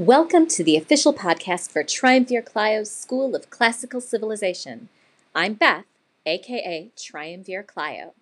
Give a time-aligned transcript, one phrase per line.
[0.00, 4.88] Welcome to the official podcast for Triumvir Clio's School of Classical Civilization.
[5.34, 5.84] I'm Beth,
[6.24, 8.14] aka Triumvir Clio.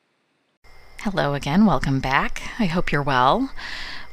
[1.03, 2.43] Hello again, welcome back.
[2.59, 3.53] I hope you're well.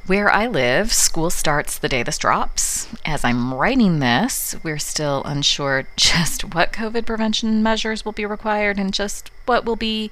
[0.05, 2.87] Where I live, school starts the day this drops.
[3.03, 8.77] As I'm writing this, we're still unsure just what COVID prevention measures will be required
[8.77, 10.11] and just what will be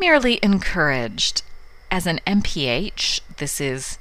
[0.00, 1.42] merely encouraged.
[1.90, 3.98] As an MPH, this is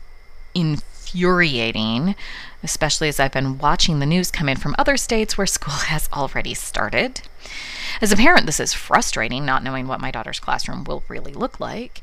[1.14, 2.16] infuriating,
[2.64, 6.10] especially as I've been watching the news come in from other states where school has
[6.12, 7.22] already started.
[8.02, 11.60] As a parent, this is frustrating, not knowing what my daughter's classroom will really look
[11.60, 12.02] like.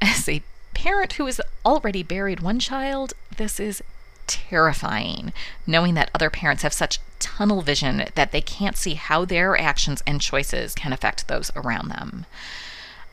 [0.00, 0.42] As a
[0.74, 3.82] parent who has already buried one child, this is
[4.26, 5.32] terrifying,
[5.66, 10.02] knowing that other parents have such tunnel vision that they can't see how their actions
[10.06, 12.26] and choices can affect those around them.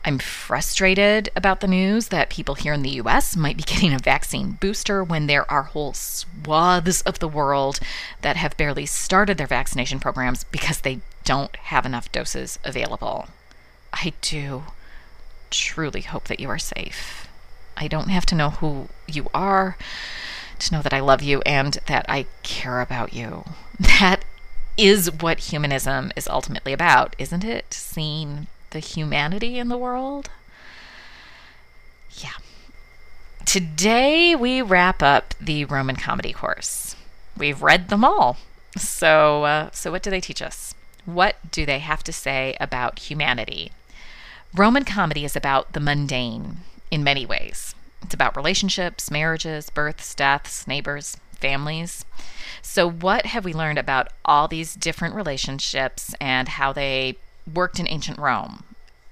[0.04, 3.98] I'm frustrated about the news that people here in the US might be getting a
[3.98, 7.80] vaccine booster when there are whole swaths of the world
[8.20, 13.28] that have barely started their vaccination programs because they don't have enough doses available.
[13.92, 14.64] I do
[15.50, 17.28] truly hope that you are safe.
[17.76, 19.76] I don't have to know who you are
[20.58, 23.44] to know that I love you and that I care about you.
[23.80, 24.24] That
[24.76, 27.74] is what humanism is ultimately about, isn't it?
[27.74, 30.28] Seeing the humanity in the world.
[32.18, 32.34] Yeah.
[33.46, 36.96] Today we wrap up the Roman comedy course.
[37.38, 38.36] We've read them all.
[38.76, 40.74] So, uh, so what do they teach us?
[41.04, 43.70] What do they have to say about humanity?
[44.52, 46.58] Roman comedy is about the mundane
[46.90, 47.76] in many ways.
[48.02, 52.04] It's about relationships, marriages, births, deaths, neighbors, families.
[52.60, 57.18] So, what have we learned about all these different relationships and how they
[57.52, 58.64] worked in ancient Rome?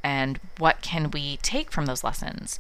[0.02, 2.58] And what can we take from those lessons?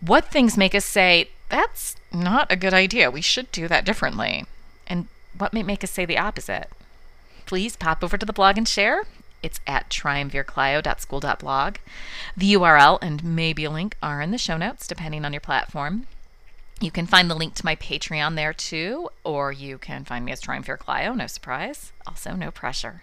[0.00, 4.44] What things make us say, that's not a good idea, we should do that differently?
[4.86, 6.68] And what may make us say the opposite?
[7.46, 9.04] Please pop over to the blog and share.
[9.42, 11.76] It's at triumvirclio.school.blog.
[12.36, 16.06] The URL and maybe a link are in the show notes, depending on your platform.
[16.80, 20.32] You can find the link to my Patreon there too, or you can find me
[20.32, 21.92] as Triumvir Clio, no surprise.
[22.06, 23.02] Also, no pressure.